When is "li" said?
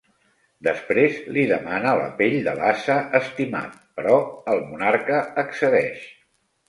1.35-1.43